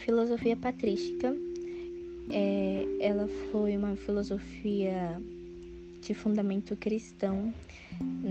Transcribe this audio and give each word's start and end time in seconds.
filosofia 0.00 0.56
patrística, 0.56 1.34
é, 2.30 2.86
ela 3.00 3.28
foi 3.50 3.76
uma 3.76 3.94
filosofia 3.96 5.20
de 6.00 6.14
fundamento 6.14 6.74
cristão 6.76 7.52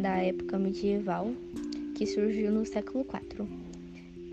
da 0.01 0.17
época 0.17 0.58
medieval 0.58 1.31
que 1.96 2.05
surgiu 2.05 2.51
no 2.51 2.65
século 2.65 3.05
IV. 3.05 3.47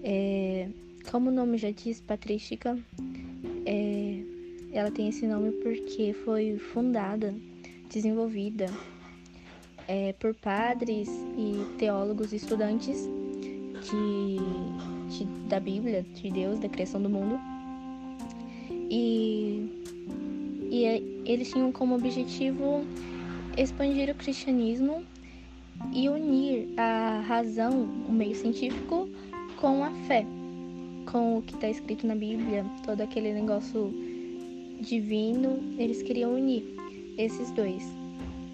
É, 0.03 0.69
como 1.11 1.31
o 1.31 1.33
nome 1.33 1.59
já 1.59 1.71
diz, 1.71 2.01
patrística, 2.01 2.79
é, 3.67 4.23
ela 4.73 4.91
tem 4.91 5.09
esse 5.09 5.27
nome 5.27 5.53
porque 5.53 6.15
foi 6.25 6.59
fundada, 6.59 7.35
desenvolvida 7.91 8.67
é, 9.89 10.13
por 10.15 10.35
padres 10.35 11.09
e 11.37 11.77
teólogos 11.79 12.33
estudantes 12.33 12.99
de, 13.83 14.96
de, 15.09 15.25
da 15.49 15.61
Bíblia, 15.61 16.05
de 16.15 16.31
Deus, 16.31 16.59
da 16.59 16.69
criação 16.69 17.01
do 17.01 17.09
mundo. 17.09 17.39
E, 18.91 19.69
e 20.71 20.85
é, 20.85 21.03
eles 21.25 21.51
tinham 21.51 21.73
como 21.73 21.95
objetivo 21.95 22.85
expandir 23.57 24.11
o 24.11 24.15
cristianismo 24.15 25.05
e 25.93 26.09
unir 26.09 26.69
a 26.77 27.21
razão, 27.27 27.89
o 28.09 28.13
meio 28.13 28.35
científico, 28.35 29.09
com 29.61 29.85
a 29.85 29.91
fé, 30.07 30.27
com 31.11 31.39
o 31.39 31.43
que 31.43 31.55
está 31.55 31.69
escrito 31.69 32.07
na 32.07 32.15
Bíblia, 32.15 32.65
todo 32.85 33.01
aquele 33.01 33.33
negócio 33.33 33.93
divino, 34.81 35.59
eles 35.79 36.03
queriam 36.03 36.35
unir 36.35 36.65
esses 37.17 37.51
dois 37.53 37.83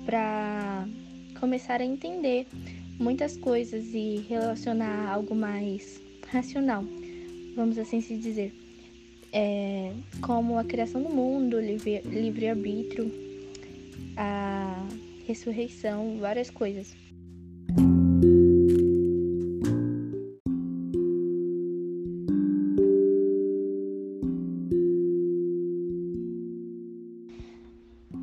para 0.06 0.86
começar 1.38 1.80
a 1.80 1.84
entender 1.84 2.46
muitas 2.98 3.36
coisas 3.36 3.92
e 3.94 4.24
relacionar 4.28 5.08
algo 5.08 5.34
mais 5.34 6.01
racional, 6.32 6.82
vamos 7.54 7.76
assim 7.76 8.00
se 8.00 8.16
dizer, 8.16 8.54
é, 9.32 9.92
como 10.22 10.58
a 10.58 10.64
criação 10.64 11.02
do 11.02 11.10
mundo, 11.10 11.60
livre-arbítrio, 11.60 13.12
a 14.16 14.82
ressurreição, 15.26 16.18
várias 16.18 16.48
coisas. 16.48 16.96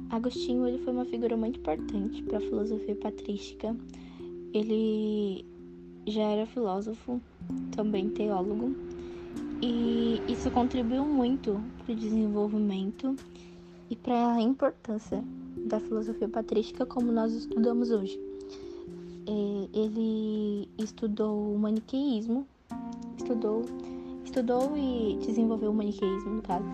Agostinho 0.09 0.67
ele 0.67 0.79
foi 0.79 0.91
uma 0.91 1.05
figura 1.05 1.37
muito 1.37 1.59
importante 1.59 2.23
para 2.23 2.39
a 2.39 2.41
filosofia 2.41 2.95
patrística. 2.95 3.75
Ele 4.51 5.45
já 6.07 6.23
era 6.23 6.45
filósofo, 6.47 7.21
também 7.71 8.09
teólogo, 8.09 8.75
e 9.61 10.21
isso 10.27 10.49
contribuiu 10.51 11.03
muito 11.05 11.59
para 11.83 11.93
o 11.93 11.95
desenvolvimento 11.95 13.15
e 13.89 13.95
para 13.95 14.33
a 14.33 14.41
importância 14.41 15.23
da 15.67 15.79
filosofia 15.79 16.27
patrística 16.29 16.85
como 16.85 17.11
nós 17.11 17.33
estudamos 17.33 17.91
hoje. 17.91 18.19
É, 19.27 19.77
ele 19.77 20.67
estudou 20.77 21.53
o 21.53 21.59
maniqueísmo, 21.59 22.47
estudou, 23.17 23.63
estudou 24.23 24.77
e 24.77 25.17
desenvolveu 25.25 25.71
o 25.71 25.73
maniqueísmo, 25.73 26.35
no 26.35 26.41
caso, 26.41 26.65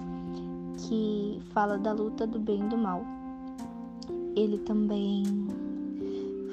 que 0.87 1.39
fala 1.53 1.77
da 1.77 1.91
luta 1.91 2.27
do 2.27 2.39
bem 2.39 2.63
e 2.63 2.69
do 2.69 2.77
mal 2.77 3.03
ele 4.35 4.57
também 4.59 5.23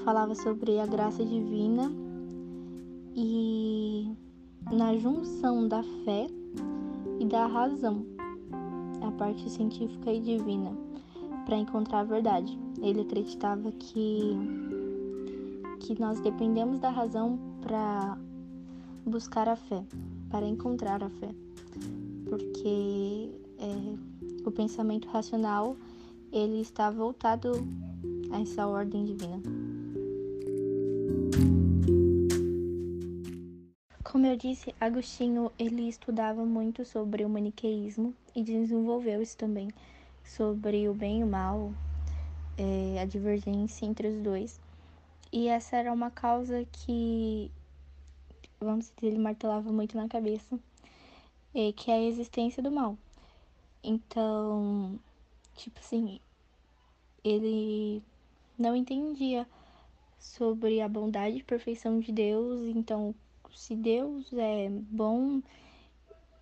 falava 0.04 0.34
sobre 0.34 0.78
a 0.78 0.86
graça 0.86 1.24
divina 1.24 1.92
e 3.14 4.14
na 4.70 4.96
junção 4.96 5.68
da 5.68 5.82
fé 6.04 6.26
e 7.20 7.24
da 7.26 7.46
razão, 7.46 8.04
a 9.00 9.10
parte 9.12 9.48
científica 9.50 10.12
e 10.12 10.20
divina, 10.20 10.76
para 11.44 11.56
encontrar 11.56 12.00
a 12.00 12.04
verdade. 12.04 12.58
Ele 12.80 13.02
acreditava 13.02 13.70
que 13.72 14.36
que 15.80 16.00
nós 16.00 16.20
dependemos 16.20 16.78
da 16.78 16.90
razão 16.90 17.38
para 17.60 18.16
buscar 19.04 19.48
a 19.48 19.56
fé, 19.56 19.84
para 20.30 20.46
encontrar 20.46 21.02
a 21.02 21.10
fé, 21.10 21.34
porque 22.28 23.30
é, 23.58 24.46
o 24.46 24.50
pensamento 24.52 25.08
racional 25.08 25.76
ele 26.32 26.60
está 26.60 26.88
voltado 26.90 27.52
a 28.30 28.40
essa 28.40 28.66
ordem 28.66 29.04
divina. 29.04 29.40
Como 34.12 34.26
eu 34.26 34.36
disse, 34.36 34.74
Agostinho 34.78 35.50
ele 35.58 35.88
estudava 35.88 36.44
muito 36.44 36.84
sobre 36.84 37.24
o 37.24 37.30
maniqueísmo 37.30 38.14
e 38.36 38.42
desenvolveu 38.42 39.22
isso 39.22 39.38
também 39.38 39.70
sobre 40.22 40.86
o 40.86 40.92
bem 40.92 41.20
e 41.20 41.24
o 41.24 41.26
mal, 41.26 41.72
é, 42.58 43.00
a 43.00 43.06
divergência 43.06 43.86
entre 43.86 44.08
os 44.08 44.22
dois. 44.22 44.60
E 45.32 45.48
essa 45.48 45.78
era 45.78 45.90
uma 45.90 46.10
causa 46.10 46.66
que, 46.70 47.50
vamos 48.60 48.92
dizer, 48.94 49.06
ele 49.06 49.18
martelava 49.18 49.72
muito 49.72 49.96
na 49.96 50.06
cabeça, 50.06 50.60
é, 51.54 51.72
que 51.72 51.90
é 51.90 51.94
a 51.94 52.02
existência 52.02 52.62
do 52.62 52.70
mal. 52.70 52.98
Então, 53.82 55.00
Tipo 55.56 55.80
assim, 55.80 56.20
ele 57.24 58.02
não 58.58 58.76
entendia 58.76 59.46
sobre 60.18 60.82
a 60.82 60.88
bondade 60.88 61.38
e 61.38 61.42
perfeição 61.42 61.98
de 61.98 62.12
Deus, 62.12 62.76
então 62.76 63.14
se 63.54 63.74
Deus 63.76 64.32
é 64.32 64.68
bom 64.70 65.42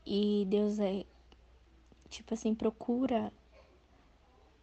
e 0.07 0.47
Deus 0.49 0.79
é 0.79 1.05
tipo 2.09 2.35
assim, 2.35 2.55
procura 2.55 3.33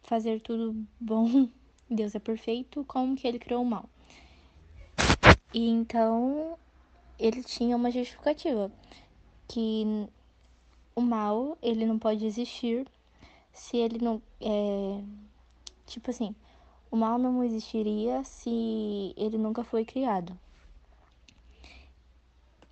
fazer 0.02 0.40
tudo 0.40 0.86
bom, 1.00 1.48
Deus 1.90 2.14
é 2.14 2.18
perfeito, 2.18 2.84
como 2.84 3.16
que 3.16 3.26
ele 3.26 3.38
criou 3.38 3.62
o 3.62 3.66
mal? 3.66 3.88
E 5.52 5.68
então 5.68 6.58
ele 7.18 7.42
tinha 7.42 7.74
uma 7.76 7.90
justificativa 7.90 8.70
que 9.48 9.84
o 10.94 11.00
mal, 11.00 11.56
ele 11.62 11.86
não 11.86 11.98
pode 11.98 12.26
existir 12.26 12.86
se 13.52 13.76
ele 13.76 13.98
não. 13.98 14.20
É, 14.40 15.02
tipo 15.86 16.10
assim, 16.10 16.34
o 16.90 16.96
mal 16.96 17.18
não 17.18 17.42
existiria 17.42 18.22
se 18.24 19.14
ele 19.16 19.38
nunca 19.38 19.64
foi 19.64 19.84
criado. 19.84 20.38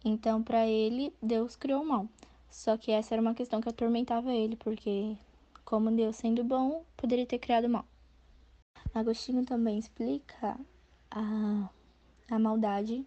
Então, 0.08 0.40
para 0.40 0.64
ele, 0.68 1.12
Deus 1.20 1.56
criou 1.56 1.82
o 1.82 1.84
mal. 1.84 2.08
Só 2.48 2.76
que 2.76 2.92
essa 2.92 3.12
era 3.12 3.20
uma 3.20 3.34
questão 3.34 3.60
que 3.60 3.68
atormentava 3.68 4.32
ele, 4.32 4.54
porque, 4.54 5.16
como 5.64 5.90
Deus 5.90 6.14
sendo 6.14 6.44
bom, 6.44 6.84
poderia 6.96 7.26
ter 7.26 7.40
criado 7.40 7.64
o 7.64 7.70
mal. 7.70 7.84
Agostinho 8.94 9.44
também 9.44 9.80
explica 9.80 10.56
a, 11.10 11.68
a 12.30 12.38
maldade 12.38 13.04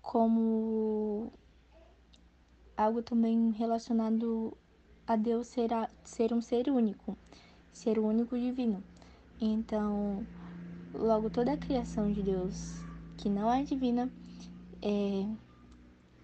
como 0.00 1.30
algo 2.74 3.02
também 3.02 3.50
relacionado 3.50 4.56
a 5.06 5.14
Deus 5.14 5.46
ser, 5.48 5.74
a, 5.74 5.90
ser 6.04 6.32
um 6.32 6.40
ser 6.40 6.70
único, 6.70 7.18
ser 7.70 7.98
o 7.98 8.06
único 8.06 8.38
divino. 8.38 8.82
Então, 9.38 10.26
logo 10.94 11.28
toda 11.28 11.52
a 11.52 11.58
criação 11.58 12.10
de 12.10 12.22
Deus 12.22 12.76
que 13.18 13.28
não 13.28 13.52
é 13.52 13.62
divina, 13.62 14.10
é, 14.80 15.26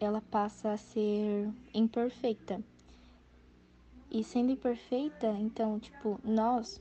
ela 0.05 0.21
passa 0.21 0.73
a 0.73 0.77
ser 0.77 1.51
imperfeita. 1.73 2.63
E 4.11 4.23
sendo 4.23 4.53
imperfeita, 4.53 5.27
então, 5.27 5.81
tipo, 5.81 6.21
nós 6.23 6.81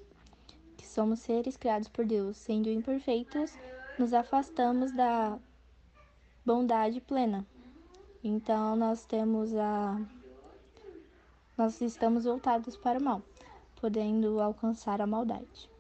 que 0.78 0.86
somos 0.86 1.20
seres 1.20 1.58
criados 1.58 1.88
por 1.88 2.06
Deus, 2.06 2.38
sendo 2.38 2.70
imperfeitos, 2.70 3.58
nos 3.98 4.14
afastamos 4.14 4.92
da 4.92 5.40
bondade 6.46 7.02
plena. 7.02 7.46
Então, 8.24 8.76
nós 8.76 9.06
temos 9.06 9.56
a 9.56 10.00
nós 11.58 11.80
estamos 11.82 12.26
voltados 12.26 12.76
para 12.76 13.00
o 13.00 13.04
mal, 13.04 13.22
podendo 13.80 14.40
alcançar 14.40 15.02
a 15.02 15.08
maldade. 15.08 15.73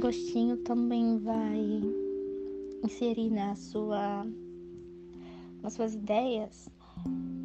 Agostinho 0.00 0.56
também 0.56 1.18
vai 1.18 1.60
inserir 2.82 3.28
na 3.28 3.54
sua, 3.54 4.26
nas 5.62 5.74
suas 5.74 5.92
ideias 5.94 6.70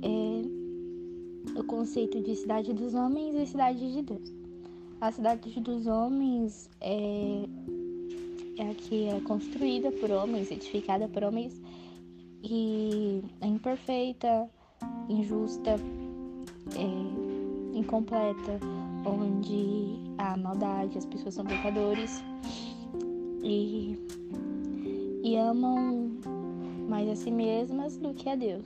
é, 0.01 1.59
o 1.59 1.63
conceito 1.65 2.21
de 2.21 2.33
cidade 2.33 2.71
dos 2.71 2.93
homens 2.93 3.35
e 3.35 3.45
cidade 3.45 3.91
de 3.91 4.01
Deus. 4.03 4.33
A 5.01 5.11
cidade 5.11 5.59
dos 5.59 5.85
homens 5.85 6.69
é 6.79 7.43
é 8.57 8.71
a 8.71 8.73
que 8.73 9.09
é 9.09 9.19
construída 9.19 9.91
por 9.91 10.09
homens, 10.09 10.49
edificada 10.49 11.09
por 11.09 11.25
homens 11.25 11.61
e 12.41 13.21
é 13.41 13.47
imperfeita, 13.47 14.49
injusta, 15.09 15.71
é, 16.73 17.77
incompleta, 17.77 18.61
onde 19.05 19.99
há 20.17 20.35
maldade, 20.37 20.97
as 20.97 21.05
pessoas 21.05 21.33
são 21.33 21.45
pecadores. 21.45 22.23
e, 23.43 23.97
e 25.23 25.37
amam 25.37 26.17
mais 26.89 27.09
a 27.09 27.15
si 27.15 27.31
mesmas 27.31 27.97
do 27.97 28.13
que 28.13 28.29
a 28.29 28.35
Deus. 28.35 28.65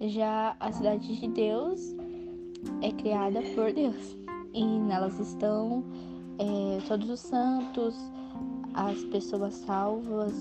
Já 0.00 0.56
a 0.60 0.72
cidade 0.72 1.20
de 1.20 1.28
Deus 1.28 1.94
é 2.82 2.90
criada 2.92 3.40
por 3.54 3.72
Deus 3.72 4.16
e 4.52 4.64
nelas 4.64 5.18
estão 5.18 5.84
é, 6.38 6.78
todos 6.86 7.08
os 7.08 7.20
santos, 7.20 7.94
as 8.74 9.02
pessoas 9.04 9.54
salvas, 9.54 10.34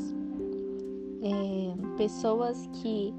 é, 1.21 1.97
pessoas 1.97 2.67
que 2.73 3.13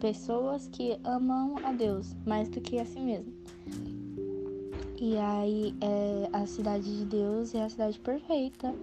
pessoas 0.00 0.68
que 0.68 0.96
amam 1.02 1.56
a 1.64 1.72
Deus 1.72 2.14
mais 2.24 2.48
do 2.48 2.60
que 2.60 2.78
a 2.78 2.84
si 2.84 3.00
mesmo. 3.00 3.32
E 5.00 5.16
aí 5.16 5.76
é, 5.80 6.28
a 6.32 6.44
cidade 6.44 6.98
de 6.98 7.04
Deus 7.04 7.54
é 7.54 7.62
a 7.62 7.68
cidade 7.68 8.00
perfeita, 8.00 8.74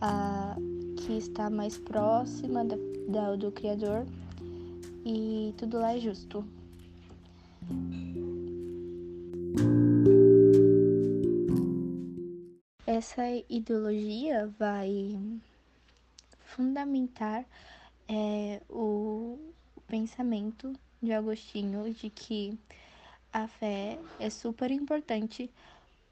a 0.00 0.56
que 0.96 1.18
está 1.18 1.50
mais 1.50 1.76
próxima 1.76 2.64
da, 2.64 2.76
da, 3.08 3.36
do 3.36 3.52
Criador 3.52 4.06
e 5.04 5.52
tudo 5.58 5.78
lá 5.78 5.94
é 5.94 6.00
justo. 6.00 6.42
Essa 12.86 13.22
ideologia 13.48 14.50
vai 14.58 15.18
fundamentar 16.46 17.44
é, 18.08 18.62
o 18.68 19.38
pensamento 19.86 20.72
de 21.02 21.12
Agostinho 21.12 21.92
de 21.92 22.08
que 22.08 22.58
a 23.32 23.46
fé 23.46 23.98
é 24.18 24.28
super 24.30 24.70
importante 24.70 25.50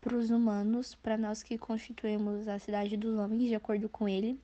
para 0.00 0.16
os 0.16 0.30
humanos, 0.30 0.94
para 0.94 1.16
nós 1.16 1.42
que 1.42 1.58
constituímos 1.58 2.46
a 2.48 2.58
cidade 2.58 2.96
dos 2.96 3.18
homens, 3.18 3.48
de 3.48 3.54
acordo 3.54 3.88
com 3.88 4.08
ele, 4.08 4.38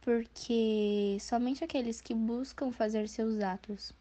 porque 0.00 1.18
somente 1.20 1.64
aqueles 1.64 2.00
que 2.00 2.14
buscam 2.14 2.70
fazer 2.70 3.08
seus 3.08 3.40
atos 3.40 3.92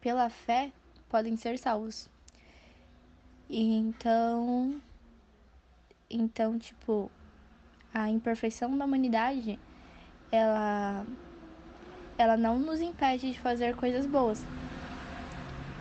pela 0.00 0.28
fé 0.28 0.72
podem 1.08 1.36
ser 1.36 1.58
salvos. 1.58 2.08
Então, 3.48 4.80
então, 6.08 6.58
tipo, 6.58 7.10
a 7.92 8.08
imperfeição 8.08 8.76
da 8.76 8.84
humanidade, 8.84 9.58
ela 10.30 11.04
ela 12.16 12.36
não 12.36 12.58
nos 12.58 12.80
impede 12.80 13.32
de 13.32 13.40
fazer 13.40 13.74
coisas 13.74 14.04
boas. 14.04 14.44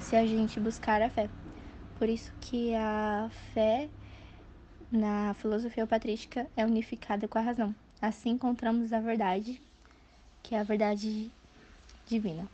Se 0.09 0.15
a 0.15 0.25
gente 0.25 0.59
buscar 0.59 1.03
a 1.03 1.09
fé. 1.11 1.29
Por 1.99 2.09
isso 2.09 2.33
que 2.41 2.73
a 2.73 3.29
fé 3.53 3.87
na 4.91 5.35
filosofia 5.35 5.85
patrística 5.85 6.47
é 6.57 6.65
unificada 6.65 7.27
com 7.27 7.37
a 7.37 7.41
razão. 7.41 7.75
Assim 8.01 8.31
encontramos 8.31 8.91
a 8.91 8.99
verdade, 8.99 9.61
que 10.41 10.55
é 10.55 10.59
a 10.61 10.63
verdade 10.63 11.29
divina. 12.07 12.49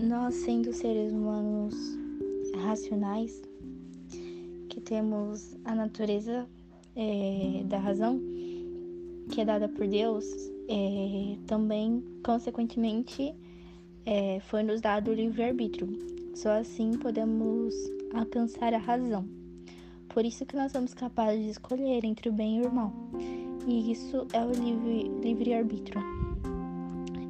Nós, 0.00 0.34
sendo 0.34 0.72
seres 0.72 1.12
humanos 1.12 1.74
racionais, 2.64 3.42
que 4.70 4.80
temos 4.80 5.58
a 5.62 5.74
natureza 5.74 6.48
é, 6.96 7.64
da 7.66 7.76
razão, 7.76 8.37
que 9.38 9.42
é 9.42 9.44
dada 9.44 9.68
por 9.68 9.86
Deus, 9.86 10.24
é, 10.68 11.36
também, 11.46 12.02
consequentemente, 12.24 13.32
é, 14.04 14.40
foi 14.40 14.64
nos 14.64 14.80
dado 14.80 15.12
o 15.12 15.14
livre-arbítrio. 15.14 15.96
Só 16.34 16.58
assim 16.58 16.90
podemos 16.98 17.72
alcançar 18.12 18.74
a 18.74 18.78
razão. 18.78 19.28
Por 20.08 20.24
isso 20.24 20.44
que 20.44 20.56
nós 20.56 20.72
somos 20.72 20.92
capazes 20.92 21.44
de 21.44 21.50
escolher 21.50 22.04
entre 22.04 22.28
o 22.28 22.32
bem 22.32 22.64
e 22.64 22.66
o 22.66 22.72
mal. 22.72 22.92
E 23.64 23.92
isso 23.92 24.26
é 24.32 24.44
o 24.44 24.50
livre-arbítrio. 25.22 26.02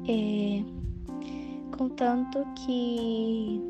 É, 0.07 0.63
contanto 1.77 2.39
que 2.65 3.61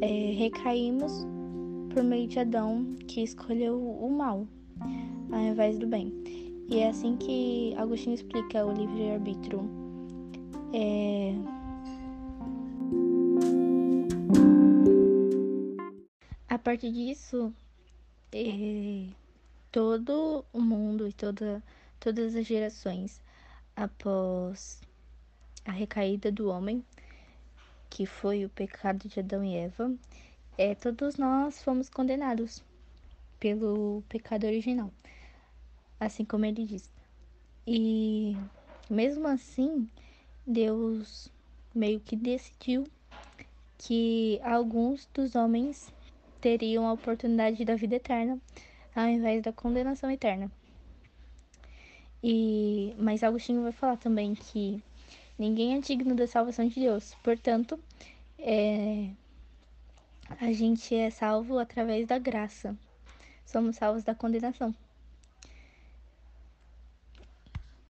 é, 0.00 0.32
recaímos 0.38 1.26
por 1.92 2.02
meio 2.02 2.26
de 2.26 2.38
Adão, 2.38 2.96
que 3.06 3.22
escolheu 3.22 3.78
o 3.78 4.10
mal 4.10 4.46
ao 5.32 5.40
invés 5.40 5.78
do 5.78 5.86
bem. 5.86 6.12
E 6.68 6.78
é 6.78 6.88
assim 6.88 7.16
que 7.16 7.74
Agostinho 7.76 8.14
explica 8.14 8.64
o 8.64 8.72
livre-arbítrio. 8.72 9.68
É... 10.72 11.34
A 16.48 16.58
partir 16.58 16.92
disso, 16.92 17.52
é... 18.32 19.06
todo 19.70 20.44
o 20.52 20.60
mundo 20.60 21.08
e 21.08 21.12
toda, 21.12 21.62
todas 21.98 22.36
as 22.36 22.46
gerações 22.46 23.20
após 23.74 24.80
a 25.64 25.72
recaída 25.72 26.30
do 26.30 26.48
homem, 26.48 26.84
que 27.88 28.06
foi 28.06 28.44
o 28.44 28.48
pecado 28.48 29.08
de 29.08 29.20
Adão 29.20 29.44
e 29.44 29.56
Eva, 29.56 29.94
é, 30.56 30.74
todos 30.74 31.16
nós 31.16 31.62
fomos 31.62 31.88
condenados 31.88 32.62
pelo 33.38 34.02
pecado 34.08 34.46
original, 34.46 34.90
assim 36.06 36.24
como 36.24 36.44
ele 36.44 36.64
diz. 36.64 36.90
E 37.66 38.36
mesmo 38.90 39.28
assim, 39.28 39.88
Deus 40.46 41.30
meio 41.74 42.00
que 42.00 42.16
decidiu 42.16 42.84
que 43.78 44.40
alguns 44.42 45.08
dos 45.14 45.34
homens 45.34 45.92
teriam 46.40 46.86
a 46.86 46.92
oportunidade 46.92 47.64
da 47.64 47.74
vida 47.74 47.96
eterna 47.96 48.38
ao 48.94 49.08
invés 49.08 49.42
da 49.42 49.52
condenação 49.52 50.10
eterna. 50.10 50.50
E 52.22 52.94
mas 52.98 53.22
Agostinho 53.22 53.62
vai 53.62 53.72
falar 53.72 53.96
também 53.96 54.34
que 54.34 54.82
ninguém 55.38 55.76
é 55.76 55.80
digno 55.80 56.14
da 56.14 56.26
salvação 56.26 56.68
de 56.68 56.78
Deus. 56.78 57.14
Portanto, 57.22 57.78
é, 58.38 59.10
a 60.40 60.52
gente 60.52 60.94
é 60.94 61.10
salvo 61.10 61.58
através 61.58 62.06
da 62.06 62.18
graça. 62.18 62.76
Somos 63.44 63.76
salvos 63.76 64.04
da 64.04 64.14
condenação. 64.14 64.74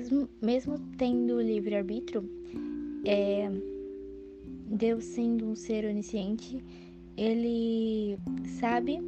Mesmo, 0.08 0.28
mesmo 0.40 0.78
tendo 0.96 1.38
livre-arbítrio, 1.38 2.24
é, 3.04 3.50
Deus 4.66 5.04
sendo 5.04 5.44
um 5.44 5.54
ser 5.54 5.84
onisciente, 5.84 6.64
ele 7.14 8.18
sabe, 8.58 9.00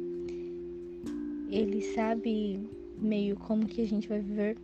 ele 1.49 1.81
sabe 1.95 2.59
meio 2.99 3.35
como 3.35 3.65
que 3.65 3.81
a 3.81 3.87
gente 3.87 4.07
vai 4.07 4.19
viver 4.19 4.57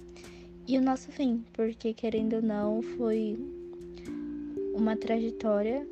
e 0.67 0.77
o 0.77 0.82
nosso 0.82 1.12
fim, 1.12 1.44
porque 1.53 1.91
querendo 1.91 2.36
ou 2.36 2.41
não, 2.41 2.84
foi 2.84 3.36
uma 4.75 4.96
trajetória 4.96 5.88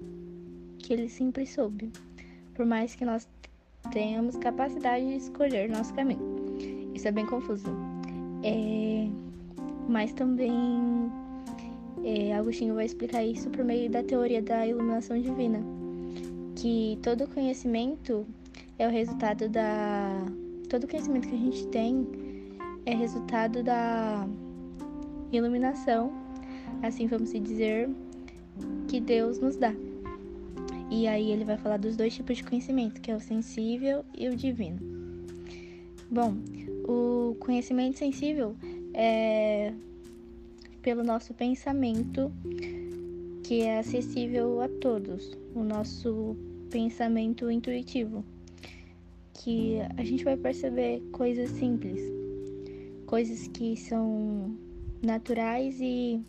que 0.78 0.94
ele 0.94 1.10
sempre 1.10 1.48
soube 1.48 1.92
por 2.54 2.68
mais 2.68 2.94
que 2.94 3.04
nós 3.04 3.28
tenhamos 3.92 4.36
capacidade 4.38 5.08
de 5.08 5.16
escolher 5.16 5.70
nosso 5.70 5.92
caminho. 5.96 6.22
Isso 6.94 7.08
é 7.08 7.12
bem 7.12 7.26
confuso. 7.26 7.68
É... 8.44 8.85
Mas 9.96 10.12
também 10.12 10.52
é, 12.04 12.36
Agostinho 12.36 12.76
vai 12.76 12.86
explicar 12.86 13.24
isso 13.24 13.50
por 13.50 13.64
meio 13.64 13.90
da 13.90 14.04
teoria 14.04 14.42
da 14.42 14.68
iluminação 14.68 15.18
divina, 15.18 15.64
que 16.54 17.00
todo 17.02 17.26
conhecimento 17.30 18.28
é 18.78 18.90
o 18.90 18.92
resultado 18.92 19.48
da. 19.48 20.22
Todo 20.70 20.86
conhecimento 20.86 21.30
que 21.30 21.36
a 21.36 21.38
gente 21.38 21.68
tem 21.68 22.06
é 22.86 22.94
resultado 22.94 23.64
da 23.64 24.28
iluminação, 25.32 26.12
assim 26.84 27.08
vamos 27.08 27.32
dizer, 27.32 27.90
que 28.90 29.00
Deus 29.00 29.40
nos 29.40 29.56
dá. 29.56 29.74
E 30.92 31.08
aí 31.08 31.32
ele 31.32 31.46
vai 31.46 31.56
falar 31.56 31.78
dos 31.78 31.96
dois 31.96 32.14
tipos 32.14 32.36
de 32.36 32.44
conhecimento, 32.44 33.00
que 33.00 33.12
é 33.12 33.16
o 33.16 33.22
sensível 33.22 34.04
e 34.14 34.28
o 34.28 34.36
divino. 34.36 34.78
Bom, 36.12 36.36
o 36.84 37.38
conhecimento 37.40 37.98
sensível 37.98 38.58
é 38.96 39.74
pelo 40.82 41.04
nosso 41.04 41.34
pensamento 41.34 42.32
que 43.44 43.62
é 43.62 43.80
acessível 43.80 44.62
a 44.62 44.68
todos, 44.68 45.38
o 45.54 45.64
nosso 45.64 46.36
pensamento 46.70 47.50
intuitivo, 47.52 48.24
que 49.34 49.78
a 49.98 50.04
gente 50.04 50.24
vai 50.24 50.38
perceber 50.38 51.02
coisas 51.12 51.50
simples, 51.52 52.02
coisas 53.06 53.48
que 53.50 53.76
são 53.76 54.56
naturais 55.04 55.80
e 55.80 56.20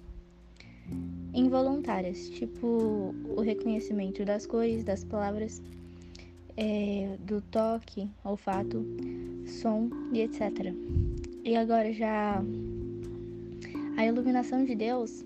involuntárias, 1.35 2.28
tipo 2.30 3.14
o 3.37 3.40
reconhecimento 3.40 4.25
das 4.25 4.46
cores, 4.46 4.85
das 4.85 5.04
palavras, 5.04 5.62
é, 6.56 7.16
do 7.26 7.40
toque, 7.40 8.08
olfato, 8.25 8.85
som 9.46 9.90
e 10.12 10.20
etc. 10.20 10.73
E 11.46 11.54
agora 11.56 11.92
já 11.92 12.42
a 13.96 14.04
iluminação 14.04 14.64
de 14.64 14.74
Deus 14.74 15.24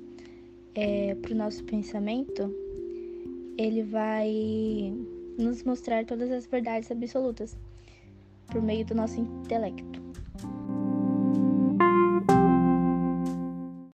é, 0.75 1.15
para 1.15 1.33
o 1.33 1.35
nosso 1.35 1.65
pensamento 1.65 2.55
ele 3.57 3.83
vai 3.83 4.93
nos 5.39 5.63
mostrar 5.63 6.05
todas 6.05 6.31
as 6.31 6.45
verdades 6.45 6.91
absolutas 6.91 7.57
por 8.49 8.61
meio 8.61 8.85
do 8.85 8.95
nosso 8.95 9.19
intelecto. 9.19 10.00